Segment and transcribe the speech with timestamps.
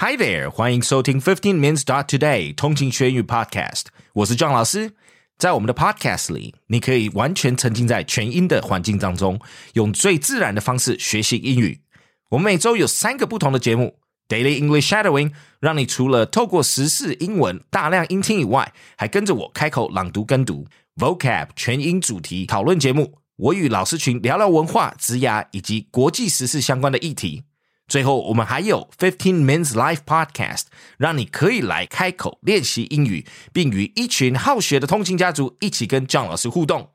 [0.00, 4.92] Hi there，欢迎收听 Fifteen Minutes Dot Today 通勤学英语 Podcast，我是庄老师。
[5.36, 9.40] 在我们的 Podcast 里，你可以完全沉浸在全英的环境当中，
[9.72, 11.80] 用最自然的方式学习英语。
[12.28, 13.98] 我们每周有三个不同的节目
[14.28, 27.42] ：Daily English Shadowing，让你除了透过时事英文大量音听以外，还跟着我开口朗读跟读；Vocab 全英主题讨论节目，我与老师群聊聊文化、职涯以及国际时事相关的议题。
[27.87, 30.63] 最后，我们还有 Fifteen Minutes Live Podcast，
[30.97, 36.91] 让你可以来开口练习英语，并与一群好学的通勤家族一起跟 John 老师互动。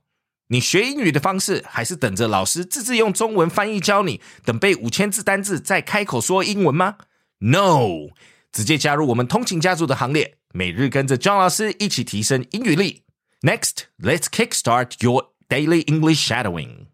[0.49, 6.97] 你学英语的方式，还是等着老师自制用中文翻译教你，等背五千字单字再开口说英文吗？
[7.41, 8.09] No，
[8.51, 13.03] 直接加入我们通勤家族的行列，每日跟着 John 老师一起提升英语力。
[13.43, 16.87] Next, let's kickstart your daily English shadowing.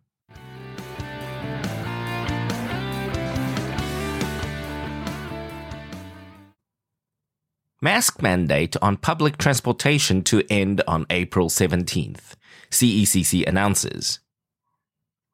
[7.81, 12.33] Mask mandate on public transportation to end on April 17th,
[12.69, 14.19] CECC announces.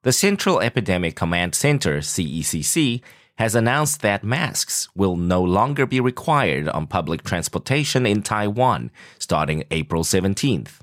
[0.04, 3.02] The Central Epidemic Command Center, CECC,
[3.38, 9.64] has announced that masks will no longer be required on public transportation in Taiwan starting
[9.72, 10.78] April 17th,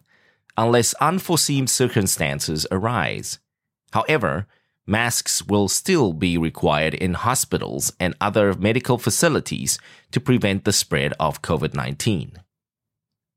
[0.57, 3.39] unless unforeseen circumstances arise.
[3.93, 4.47] However,
[4.85, 9.79] masks will still be required in hospitals and other medical facilities
[10.11, 12.39] to prevent the spread of COVID 19.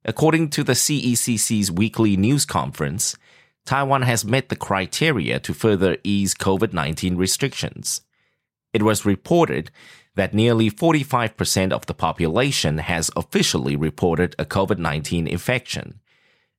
[0.04, 3.16] According to the CECC's weekly news conference,
[3.64, 8.02] Taiwan has met the criteria to further ease COVID 19 restrictions.
[8.72, 9.70] It was reported
[10.14, 16.00] that nearly 45% of the population has officially reported a COVID 19 infection,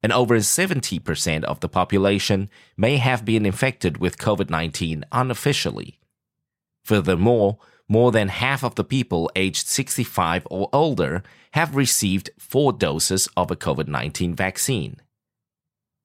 [0.04, 6.00] and over 70% of the population may have been infected with COVID 19 unofficially.
[6.84, 7.58] Furthermore,
[7.90, 13.50] more than half of the people aged 65 or older have received four doses of
[13.50, 14.98] a COVID 19 vaccine.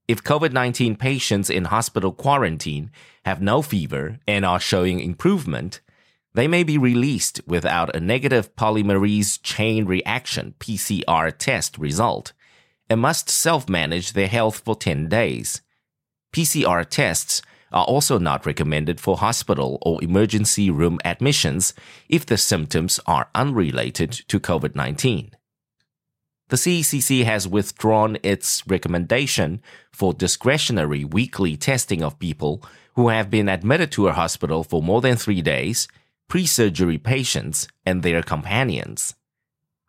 [0.09, 2.91] If COVID 19 patients in hospital quarantine
[3.25, 5.81] have no fever and are showing improvement,
[6.35, 12.33] they may be released without a negative polymerase chain reaction PCR test result
[12.89, 15.63] and must self manage their health for 10 days.
[16.35, 21.75] PCR tests are also not recommended for hospital or emergency room admissions
[22.09, 25.33] if the symptoms are unrelated to COVID 19.
[26.49, 32.63] The CECC has withdrawn its recommendation for discretionary weekly testing of people
[32.95, 35.89] who have been admitted to a hospital for more than three days,
[36.29, 39.15] pre surgery patients, and their companions.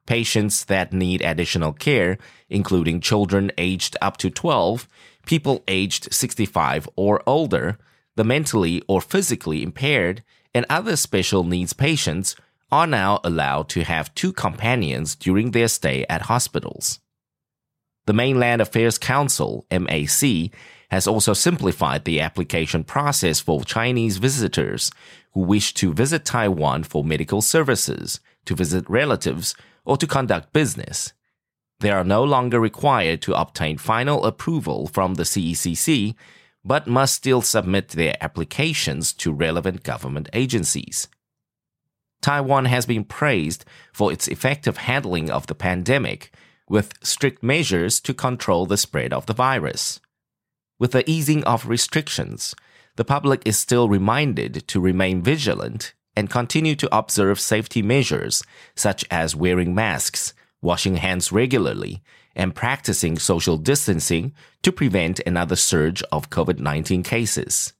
[0.06, 2.18] Patients that need additional care,
[2.50, 4.88] including children aged up to 12,
[5.26, 7.78] people aged 65 or older,
[8.16, 12.36] the mentally or physically impaired, and other special needs patients
[12.72, 17.00] are now allowed to have two companions during their stay at hospitals.
[18.06, 20.52] The Mainland Affairs Council, MAC,
[20.92, 24.92] has also simplified the application process for Chinese visitors
[25.34, 31.14] who wish to visit Taiwan for medical services, to visit relatives, or to conduct business.
[31.80, 36.16] They are no longer required to obtain final approval from the CECC,
[36.64, 41.08] but must still submit their applications to relevant government agencies.
[42.22, 46.34] Taiwan has been praised for its effective handling of the pandemic,
[46.70, 50.00] with strict measures to control the spread of the virus.
[50.80, 52.56] With the easing of restrictions,
[52.96, 58.42] the public is still reminded to remain vigilant and continue to observe safety measures
[58.76, 62.02] such as wearing masks, washing hands regularly,
[62.36, 64.32] and practicing social distancing
[64.62, 67.74] to prevent another surge of COVID 19 cases.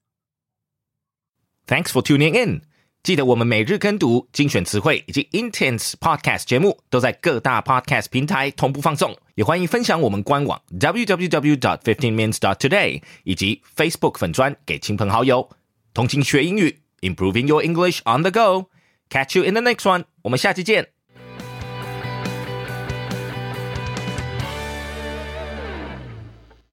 [1.66, 2.62] Thanks for tuning in.
[3.04, 15.50] 记得我们每日跟读、精选词汇以及 Intense Podcast 节目都在各大 Podcast 平台同步放送，也欢迎分享我们官网 www.dot fifteenminutes.dot today 以及 Facebook 粉砖给亲朋好友，
[15.94, 16.83] 通勤学英语。
[17.03, 18.69] improving your English on the go.
[19.09, 20.05] Catch you in the next one.
[20.23, 20.92] 我们下期见。